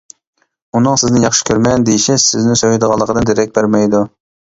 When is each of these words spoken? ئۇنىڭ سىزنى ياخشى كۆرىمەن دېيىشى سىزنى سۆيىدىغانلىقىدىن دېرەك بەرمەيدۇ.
ئۇنىڭ 0.79 0.97
سىزنى 1.01 1.21
ياخشى 1.27 1.47
كۆرىمەن 1.51 1.87
دېيىشى 1.91 2.19
سىزنى 2.27 2.59
سۆيىدىغانلىقىدىن 2.65 3.33
دېرەك 3.33 3.57
بەرمەيدۇ. 3.61 4.07